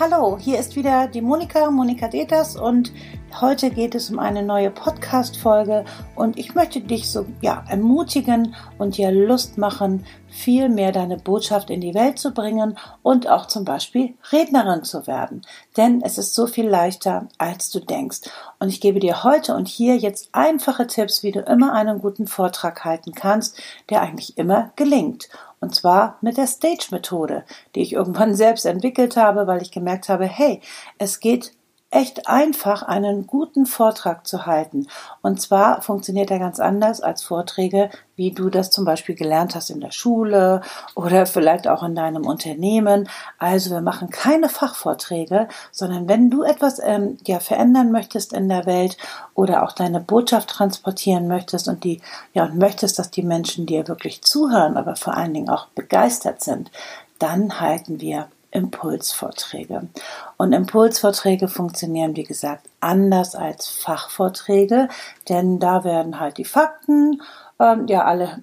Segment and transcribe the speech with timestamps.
[0.00, 2.90] Hallo, hier ist wieder die Monika, Monika Deters und
[3.38, 8.96] heute geht es um eine neue Podcast-Folge und ich möchte dich so, ja, ermutigen und
[8.96, 13.64] dir Lust machen, viel mehr deine Botschaft in die Welt zu bringen und auch zum
[13.64, 15.42] Beispiel Rednerin zu werden.
[15.76, 18.30] Denn es ist so viel leichter, als du denkst.
[18.58, 22.26] Und ich gebe dir heute und hier jetzt einfache Tipps, wie du immer einen guten
[22.26, 25.28] Vortrag halten kannst, der eigentlich immer gelingt.
[25.60, 27.44] Und zwar mit der Stage-Methode,
[27.74, 30.60] die ich irgendwann selbst entwickelt habe, weil ich gemerkt habe, hey,
[30.98, 31.52] es geht
[31.90, 34.86] echt einfach, einen guten Vortrag zu halten.
[35.22, 39.70] Und zwar funktioniert er ganz anders als Vorträge, wie du das zum Beispiel gelernt hast
[39.70, 40.60] in der Schule
[40.94, 43.08] oder vielleicht auch in deinem Unternehmen.
[43.38, 48.66] Also wir machen keine Fachvorträge, sondern wenn du etwas ähm, ja verändern möchtest in der
[48.66, 48.96] Welt
[49.34, 52.00] oder auch deine Botschaft transportieren möchtest und die
[52.34, 56.40] ja und möchtest, dass die Menschen dir wirklich zuhören, aber vor allen Dingen auch begeistert
[56.42, 56.70] sind,
[57.18, 59.88] dann halten wir Impulsvorträge.
[60.36, 64.88] Und Impulsvorträge funktionieren, wie gesagt, anders als Fachvorträge,
[65.28, 67.22] denn da werden halt die Fakten
[67.58, 68.42] ähm, ja alle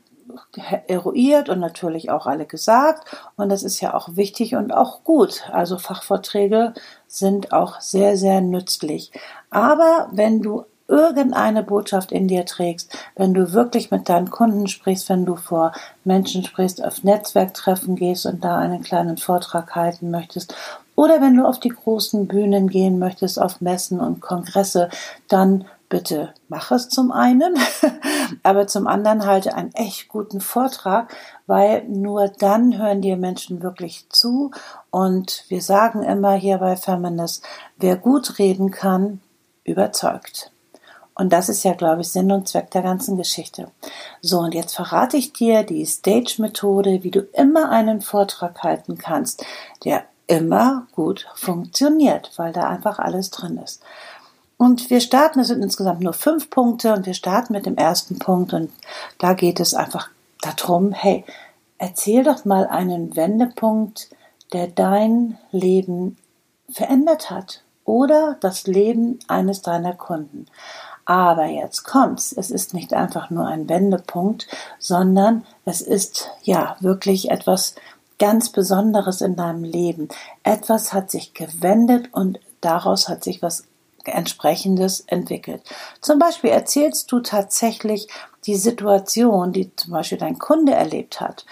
[0.88, 3.09] eruiert und natürlich auch alle gesagt.
[3.35, 5.50] Und das ist ja auch wichtig und auch gut.
[5.52, 6.73] Also Fachvorträge
[7.08, 9.11] sind auch sehr, sehr nützlich.
[9.50, 15.09] Aber wenn du irgendeine Botschaft in dir trägst, wenn du wirklich mit deinen Kunden sprichst,
[15.09, 20.55] wenn du vor Menschen sprichst, auf Netzwerktreffen gehst und da einen kleinen Vortrag halten möchtest
[20.97, 24.89] oder wenn du auf die großen Bühnen gehen möchtest, auf Messen und Kongresse,
[25.27, 27.55] dann bitte mach es zum einen,
[28.44, 34.07] aber zum anderen halte einen echt guten Vortrag, weil nur dann hören dir Menschen wirklich
[34.09, 34.51] zu
[34.89, 37.44] und wir sagen immer hier bei Feminist,
[37.78, 39.22] wer gut reden kann,
[39.63, 40.51] überzeugt.
[41.17, 43.72] Und das ist ja, glaube ich, Sinn und Zweck der ganzen Geschichte.
[44.22, 49.44] So, und jetzt verrate ich dir die Stage-Methode, wie du immer einen Vortrag halten kannst,
[49.83, 53.81] der immer gut funktioniert, weil da einfach alles drin ist.
[54.57, 58.19] Und wir starten, es sind insgesamt nur fünf Punkte und wir starten mit dem ersten
[58.19, 58.72] Punkt und
[59.17, 60.09] da geht es einfach
[60.41, 61.25] darum, hey,
[61.79, 64.09] erzähl doch mal einen Wendepunkt,
[64.53, 66.17] der dein Leben
[66.69, 70.45] verändert hat oder das Leben eines deiner Kunden.
[71.07, 72.34] Aber jetzt kommt's.
[72.34, 74.45] Es ist nicht einfach nur ein Wendepunkt,
[74.78, 77.75] sondern es ist ja wirklich etwas
[78.19, 80.09] ganz Besonderes in deinem Leben.
[80.44, 83.63] Etwas hat sich gewendet und daraus hat sich was
[84.03, 85.62] entsprechendes entwickelt.
[86.01, 88.09] Zum Beispiel erzählst du tatsächlich
[88.45, 91.45] die Situation, die zum Beispiel dein Kunde erlebt hat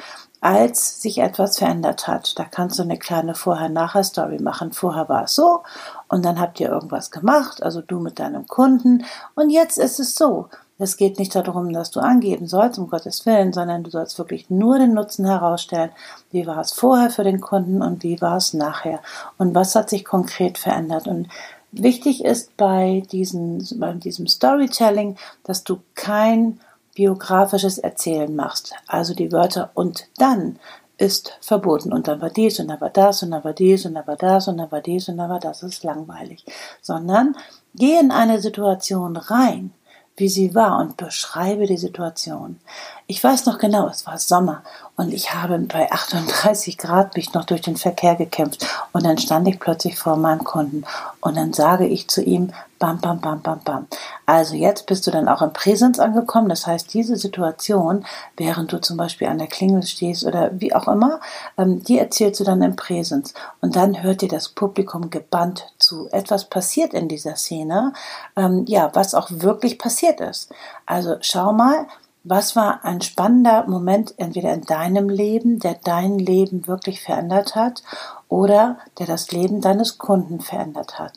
[0.45, 2.37] als sich etwas verändert hat.
[2.37, 4.73] Da kannst du eine kleine Vorher-Nachher-Story machen.
[4.73, 5.63] Vorher war es so
[6.07, 10.13] und dann habt ihr irgendwas gemacht, also du mit deinem Kunden und jetzt ist es
[10.13, 10.49] so.
[10.77, 14.51] Es geht nicht darum, dass du angeben sollst, um Gottes Willen, sondern du sollst wirklich
[14.51, 15.89] nur den Nutzen herausstellen.
[16.29, 18.99] Wie war es vorher für den Kunden und wie war es nachher?
[19.39, 21.07] Und was hat sich konkret verändert?
[21.07, 21.27] Und
[21.71, 26.59] wichtig ist bei, diesen, bei diesem Storytelling, dass du kein
[26.95, 28.73] biografisches Erzählen machst.
[28.87, 30.57] Also die Wörter und dann
[30.97, 31.93] ist verboten.
[31.93, 34.15] Und dann war dies und dann war das und dann war dies und dann war
[34.15, 35.59] das und dann war dies und dann war das.
[35.59, 36.45] Das ist langweilig.
[36.81, 37.35] Sondern
[37.75, 39.73] geh in eine Situation rein
[40.17, 42.59] wie sie war und beschreibe die Situation.
[43.07, 44.63] Ich weiß noch genau, es war Sommer
[44.95, 49.47] und ich habe bei 38 Grad mich noch durch den Verkehr gekämpft und dann stand
[49.47, 50.85] ich plötzlich vor meinem Kunden
[51.21, 53.87] und dann sage ich zu ihm, bam, bam, bam, bam, bam.
[54.25, 56.49] Also jetzt bist du dann auch im Präsens angekommen.
[56.49, 58.05] Das heißt, diese Situation,
[58.37, 61.19] während du zum Beispiel an der Klingel stehst oder wie auch immer,
[61.57, 63.33] ähm, die erzählst du dann im Präsens.
[63.61, 66.09] Und dann hört dir das Publikum gebannt zu.
[66.11, 67.93] Etwas passiert in dieser Szene,
[68.35, 70.51] ähm, ja, was auch wirklich passiert ist.
[70.85, 71.87] Also schau mal,
[72.27, 77.83] was war ein spannender Moment entweder in deinem Leben, der dein Leben wirklich verändert hat
[78.27, 81.13] oder der das Leben deines Kunden verändert hat?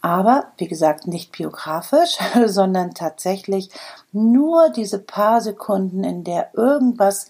[0.00, 3.70] Aber, wie gesagt, nicht biografisch, sondern tatsächlich
[4.12, 7.28] nur diese paar Sekunden, in der irgendwas,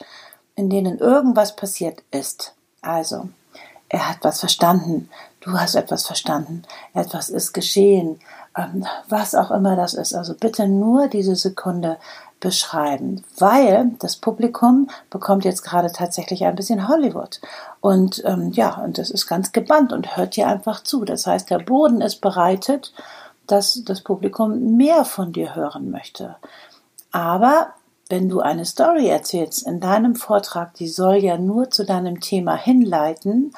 [0.54, 2.54] in denen irgendwas passiert ist.
[2.80, 3.28] Also,
[3.90, 5.10] er hat was verstanden,
[5.40, 6.62] du hast etwas verstanden,
[6.94, 8.20] etwas ist geschehen,
[8.56, 10.14] ähm, was auch immer das ist.
[10.14, 11.98] Also bitte nur diese Sekunde
[12.40, 17.40] beschreiben, weil das Publikum bekommt jetzt gerade tatsächlich ein bisschen Hollywood.
[17.80, 21.04] Und ähm, ja, und das ist ganz gebannt und hört dir einfach zu.
[21.04, 22.92] Das heißt, der Boden ist bereitet,
[23.46, 26.36] dass das Publikum mehr von dir hören möchte.
[27.10, 27.74] Aber
[28.08, 32.54] wenn du eine Story erzählst in deinem Vortrag, die soll ja nur zu deinem Thema
[32.56, 33.52] hinleiten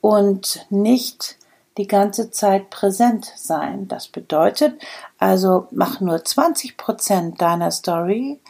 [0.00, 1.36] und nicht
[1.78, 3.88] die ganze Zeit präsent sein.
[3.88, 4.74] Das bedeutet
[5.18, 8.40] also, mach nur 20 Prozent deiner Story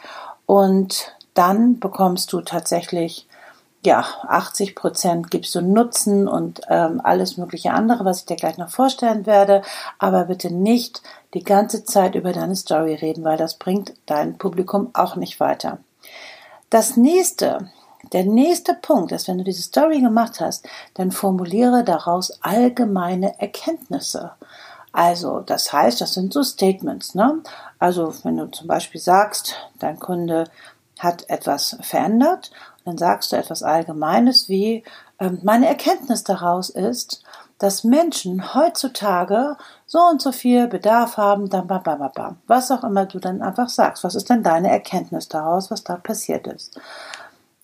[0.45, 3.27] und dann bekommst du tatsächlich
[3.81, 8.57] ja, 80 Prozent gibst du Nutzen und ähm, alles mögliche andere, was ich dir gleich
[8.57, 9.61] noch vorstellen werde.
[9.99, 11.01] Aber bitte nicht
[11.33, 15.77] die ganze Zeit über deine Story reden, weil das bringt dein Publikum auch nicht weiter.
[16.69, 17.69] Das nächste,
[18.13, 24.31] der nächste Punkt ist, wenn du diese Story gemacht hast, dann formuliere daraus allgemeine Erkenntnisse.
[24.91, 27.41] Also, das heißt, das sind so Statements, ne?
[27.77, 30.45] Also, wenn du zum Beispiel sagst, dein Kunde
[30.97, 32.51] hat etwas verändert
[32.89, 34.83] dann sagst du etwas Allgemeines wie,
[35.19, 37.23] ähm, meine Erkenntnis daraus ist,
[37.59, 42.83] dass Menschen heutzutage so und so viel Bedarf haben, dann bam, bam, bam, was auch
[42.83, 44.03] immer du dann einfach sagst.
[44.03, 46.79] Was ist denn deine Erkenntnis daraus, was da passiert ist?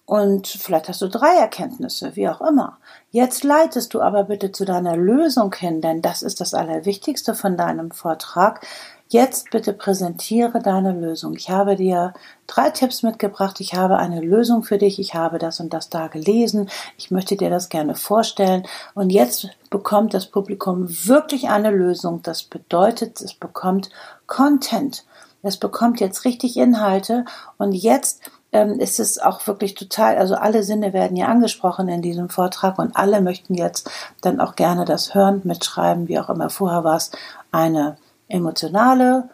[0.06, 2.78] Und vielleicht hast du drei Erkenntnisse, wie auch immer.
[3.10, 7.58] Jetzt leitest du aber bitte zu deiner Lösung hin, denn das ist das Allerwichtigste von
[7.58, 8.66] deinem Vortrag.
[9.08, 11.36] Jetzt bitte präsentiere deine Lösung.
[11.36, 12.14] Ich habe dir
[12.48, 13.60] drei Tipps mitgebracht.
[13.60, 15.00] Ich habe eine Lösung für dich.
[15.00, 16.70] Ich habe das und das da gelesen.
[16.98, 18.64] Ich möchte dir das gerne vorstellen.
[18.96, 22.22] Und jetzt bekommt das Publikum wirklich eine Lösung.
[22.24, 23.90] Das bedeutet, es bekommt
[24.26, 25.06] Content.
[25.44, 27.26] Es bekommt jetzt richtig Inhalte.
[27.60, 28.22] Und jetzt
[28.56, 32.80] ähm, ist es auch wirklich total, also alle Sinne werden ja angesprochen in diesem Vortrag
[32.80, 33.92] und alle möchten jetzt
[34.22, 36.50] dann auch gerne das hören, mitschreiben, wie auch immer.
[36.50, 37.12] Vorher war es
[37.52, 37.98] eine
[38.30, 39.28] emotionale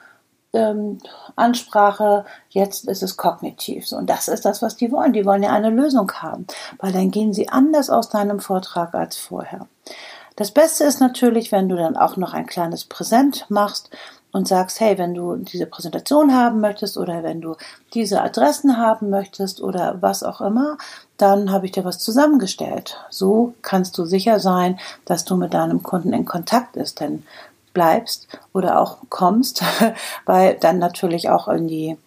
[0.54, 0.98] ähm,
[1.36, 3.88] Ansprache, jetzt ist es kognitiv.
[3.88, 5.14] So, und das ist das, was die wollen.
[5.14, 6.48] Die wollen ja eine Lösung haben,
[6.80, 9.68] weil dann gehen sie anders aus deinem Vortrag als vorher.
[10.36, 13.92] Das Beste ist natürlich, wenn du dann auch noch ein kleines Präsent machst
[14.32, 17.56] und sagst, hey, wenn du diese Präsentation haben möchtest oder wenn du
[17.94, 20.78] diese Adressen haben möchtest oder was auch immer,
[21.18, 22.98] dann habe ich dir was zusammengestellt.
[23.10, 27.24] So kannst du sicher sein, dass du mit deinem Kunden in Kontakt bist, denn
[27.74, 29.64] bleibst oder auch kommst,
[30.26, 31.98] weil dann natürlich auch in die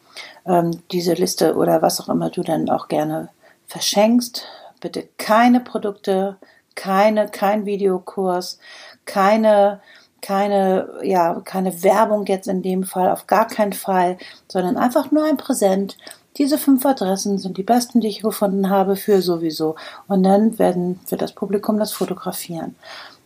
[0.47, 3.29] ähm, diese Liste oder was auch immer du dann auch gerne
[3.67, 4.45] verschenkst.
[4.81, 6.37] Bitte keine Produkte,
[6.75, 8.59] keine, kein Videokurs,
[9.07, 9.81] keine,
[10.25, 14.17] keine, ja, keine Werbung jetzt in dem Fall, auf gar keinen Fall,
[14.49, 15.99] sondern einfach nur ein Präsent.
[16.39, 19.77] Diese fünf Adressen sind die besten, die ich gefunden habe für sowieso.
[20.09, 22.75] Und dann werden, wird das Publikum das fotografieren.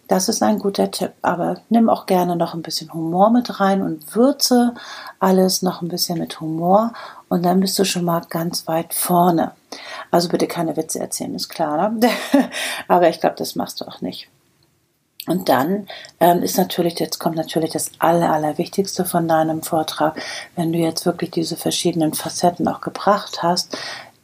[0.08, 1.12] Das ist ein guter Tipp.
[1.22, 4.74] Aber nimm auch gerne noch ein bisschen Humor mit rein und würze
[5.20, 6.92] alles noch ein bisschen mit Humor
[7.28, 9.52] und dann bist du schon mal ganz weit vorne.
[10.10, 11.90] Also bitte keine Witze erzählen, ist klar.
[11.90, 12.10] Ne?
[12.88, 14.28] Aber ich glaube, das machst du auch nicht.
[15.28, 15.86] Und dann
[16.20, 20.20] ähm, ist natürlich, jetzt kommt natürlich das Aller, Allerwichtigste von deinem Vortrag.
[20.56, 23.76] Wenn du jetzt wirklich diese verschiedenen Facetten auch gebracht hast,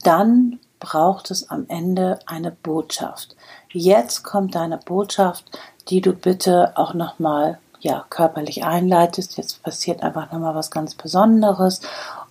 [0.03, 3.37] dann braucht es am Ende eine Botschaft.
[3.71, 5.45] Jetzt kommt deine Botschaft,
[5.89, 9.37] die du bitte auch nochmal ja, körperlich einleitest.
[9.37, 11.81] Jetzt passiert einfach nochmal was ganz Besonderes.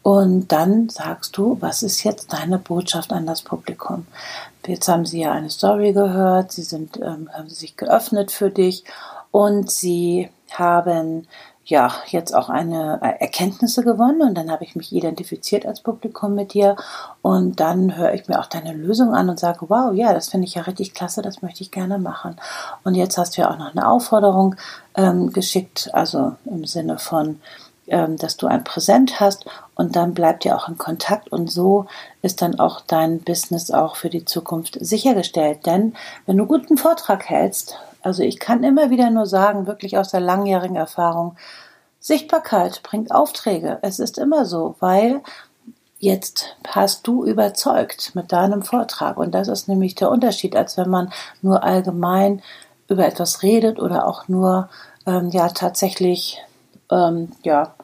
[0.04, 4.06] Und dann sagst du, was ist jetzt deine Botschaft an das Publikum?
[4.68, 8.84] Jetzt haben sie ja eine Story gehört, sie sind, ähm, haben sich geöffnet für dich
[9.32, 11.28] und sie haben
[11.66, 16.36] ja, jetzt auch eine äh, Erkenntnisse gewonnen und dann habe ich mich identifiziert als Publikum
[16.36, 16.76] mit dir
[17.22, 20.46] und dann höre ich mir auch deine Lösung an und sage, wow, ja, das finde
[20.46, 22.36] ich ja richtig klasse, das möchte ich gerne machen.
[22.84, 24.56] Und jetzt hast du ja auch noch eine Aufforderung
[24.96, 27.40] ähm, geschickt, also im Sinne von,
[27.88, 31.86] ähm, dass du ein Präsent hast und dann bleibt ihr auch in Kontakt und so
[32.22, 35.66] ist dann auch dein Business auch für die Zukunft sichergestellt.
[35.66, 40.12] Denn wenn du guten Vortrag hältst, also ich kann immer wieder nur sagen, wirklich aus
[40.12, 41.36] der langjährigen Erfahrung,
[42.00, 43.80] Sichtbarkeit bringt Aufträge.
[43.82, 45.22] Es ist immer so, weil
[46.00, 49.16] jetzt hast du überzeugt mit deinem Vortrag.
[49.16, 52.42] Und das ist nämlich der Unterschied, als wenn man nur allgemein
[52.90, 54.70] über etwas redet oder auch nur
[55.06, 56.42] ähm, ja tatsächlich
[56.92, 57.76] ähm, ja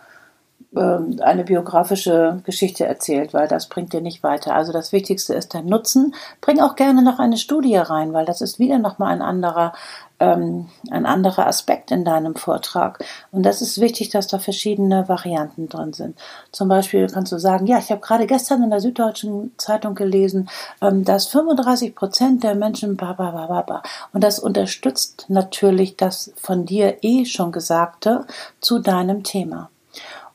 [0.76, 4.56] ähm, eine biografische Geschichte erzählt, weil das bringt dir nicht weiter.
[4.56, 6.14] Also das Wichtigste ist der Nutzen.
[6.42, 9.74] Bring auch gerne noch eine Studie rein, weil das ist wieder nochmal ein anderer
[10.20, 13.04] ähm, ein anderer Aspekt in deinem Vortrag.
[13.32, 16.18] Und das ist wichtig, dass da verschiedene Varianten drin sind.
[16.52, 20.50] Zum Beispiel kannst du sagen, ja, ich habe gerade gestern in der Süddeutschen Zeitung gelesen,
[20.82, 23.84] ähm, dass 35 Prozent der Menschen, ba, ba, ba, ba, ba.
[24.14, 28.26] und das unterstützt natürlich das von dir eh schon Gesagte
[28.60, 29.70] zu deinem Thema.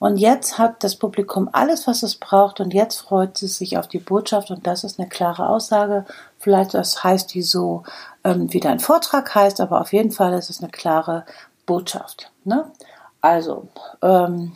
[0.04, 3.88] Und jetzt hat das Publikum alles, was es braucht und jetzt freut es sich auf
[3.88, 6.04] die Botschaft und das ist eine klare Aussage.
[6.38, 7.84] Vielleicht das heißt die so,
[8.22, 11.24] ähm, wie dein Vortrag heißt, aber auf jeden Fall ist es eine klare
[11.64, 12.30] Botschaft.
[12.44, 12.70] Ne?
[13.22, 13.68] Also,
[14.02, 14.52] ähm,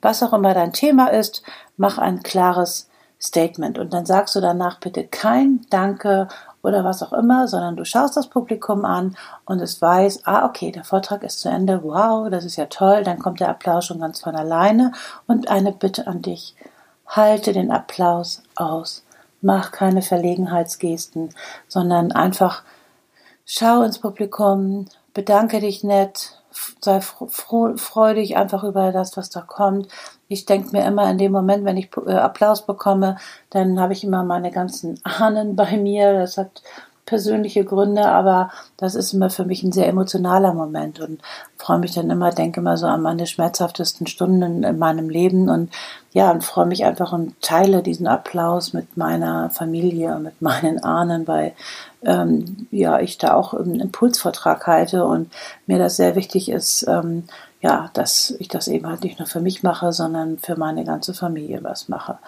[0.00, 1.42] was auch immer dein Thema ist,
[1.76, 2.88] mach ein klares
[3.24, 3.78] Statement.
[3.78, 6.28] Und dann sagst du danach bitte kein Danke
[6.62, 10.72] oder was auch immer, sondern du schaust das Publikum an und es weiß, ah, okay,
[10.72, 14.00] der Vortrag ist zu Ende, wow, das ist ja toll, dann kommt der Applaus schon
[14.00, 14.92] ganz von alleine.
[15.26, 16.54] Und eine Bitte an dich,
[17.06, 19.04] halte den Applaus aus,
[19.40, 21.30] mach keine Verlegenheitsgesten,
[21.66, 22.62] sondern einfach
[23.46, 26.42] schau ins Publikum, bedanke dich nett,
[26.80, 29.88] sei froh, freu dich einfach über das, was da kommt.
[30.28, 33.16] Ich denke mir immer in dem Moment, wenn ich äh, Applaus bekomme,
[33.50, 36.12] dann habe ich immer meine ganzen Ahnen bei mir.
[36.12, 36.62] Das hat
[37.06, 41.20] persönliche Gründe, aber das ist immer für mich ein sehr emotionaler Moment und
[41.58, 45.70] freue mich dann immer, denke immer so an meine schmerzhaftesten Stunden in meinem Leben und
[46.12, 51.26] ja, und freue mich einfach und teile diesen Applaus mit meiner Familie, mit meinen Ahnen,
[51.26, 51.52] weil
[52.04, 55.30] ähm, ja, ich da auch einen Impulsvortrag halte und
[55.66, 57.24] mir das sehr wichtig ist, ähm,
[57.60, 61.14] ja, dass ich das eben halt nicht nur für mich mache, sondern für meine ganze
[61.14, 62.18] Familie was mache.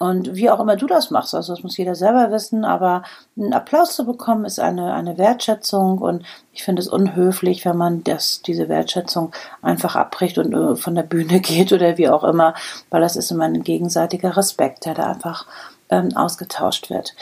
[0.00, 3.04] Und wie auch immer du das machst, also das muss jeder selber wissen, aber
[3.36, 8.02] einen Applaus zu bekommen ist eine, eine Wertschätzung und ich finde es unhöflich, wenn man
[8.02, 9.32] das, diese Wertschätzung
[9.62, 12.54] einfach abbricht und äh, von der Bühne geht oder wie auch immer,
[12.90, 15.46] weil das ist immer ein gegenseitiger Respekt, der da einfach
[15.90, 17.14] ähm, ausgetauscht wird.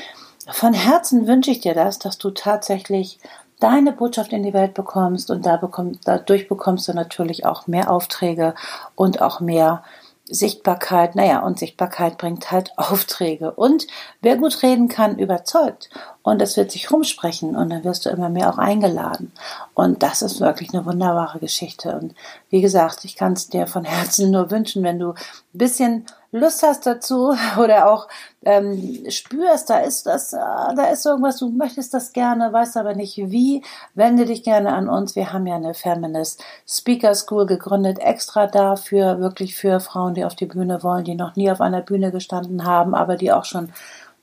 [0.50, 3.20] Von Herzen wünsche ich dir das, dass du tatsächlich
[3.60, 7.90] deine Botschaft in die Welt bekommst und da bekomm, dadurch bekommst du natürlich auch mehr
[7.90, 8.54] Aufträge
[8.96, 9.84] und auch mehr
[10.32, 13.52] Sichtbarkeit, naja, und Sichtbarkeit bringt halt Aufträge.
[13.52, 13.86] Und
[14.20, 15.90] wer gut reden kann, überzeugt.
[16.22, 19.32] Und es wird sich rumsprechen und dann wirst du immer mehr auch eingeladen.
[19.74, 21.96] Und das ist wirklich eine wunderbare Geschichte.
[21.96, 22.14] Und
[22.48, 25.16] wie gesagt, ich kann es dir von Herzen nur wünschen, wenn du ein
[25.52, 28.08] bisschen Lust hast dazu oder auch
[28.44, 32.94] ähm, spürst, da ist das, äh, da ist irgendwas, du möchtest das gerne, weißt aber
[32.94, 33.62] nicht wie,
[33.94, 35.14] wende dich gerne an uns.
[35.14, 40.34] Wir haben ja eine Feminist Speaker School gegründet, extra dafür, wirklich für Frauen, die auf
[40.34, 43.70] die Bühne wollen, die noch nie auf einer Bühne gestanden haben, aber die auch schon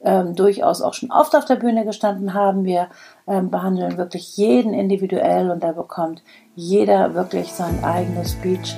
[0.02, 2.66] ähm, durchaus auch schon oft auf der Bühne gestanden haben.
[2.66, 2.88] Wir
[3.28, 6.24] ähm, behandeln wirklich jeden individuell und da bekommt
[6.56, 8.78] jeder wirklich sein eigenes Speech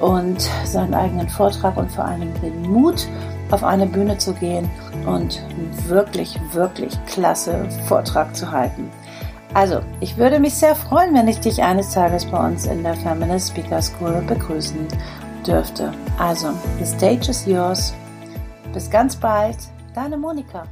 [0.00, 3.06] und seinen eigenen Vortrag und vor Dingen den Mut,
[3.50, 4.68] auf eine Bühne zu gehen
[5.06, 8.90] und einen wirklich, wirklich klasse Vortrag zu halten.
[9.54, 12.94] Also, ich würde mich sehr freuen, wenn ich dich eines Tages bei uns in der
[12.94, 14.86] Feminist Speaker School begrüßen
[15.46, 15.92] dürfte.
[16.18, 16.48] Also,
[16.78, 17.94] the stage is yours.
[18.72, 19.56] Bis ganz bald,
[19.94, 20.64] deine Monika.